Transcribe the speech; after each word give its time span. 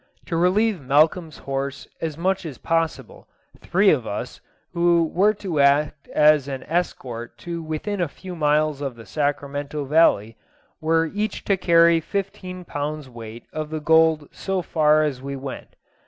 To 0.25 0.35
relieve 0.35 0.81
Malcolm's 0.81 1.37
horse 1.37 1.87
as 2.01 2.17
much 2.17 2.43
as 2.43 2.57
possible, 2.57 3.27
three 3.59 3.91
of 3.91 4.07
us, 4.07 4.41
who 4.73 5.03
were 5.13 5.35
to 5.35 5.59
act 5.59 6.07
as 6.07 6.47
an 6.47 6.63
escort 6.63 7.37
to 7.45 7.61
within 7.61 8.01
a 8.01 8.07
few 8.07 8.35
miles 8.35 8.81
of 8.81 8.95
the 8.95 9.05
Sacramento 9.05 9.85
Valley, 9.85 10.37
were 10.81 11.05
each 11.13 11.43
to 11.45 11.55
carry 11.55 11.99
fifteen 11.99 12.65
pounds 12.65 13.09
weight 13.11 13.45
of 13.53 13.69
the 13.69 13.79
gold 13.79 14.27
so 14.31 14.63
far 14.63 15.03
as 15.03 15.21
we 15.21 15.35
went. 15.35 15.75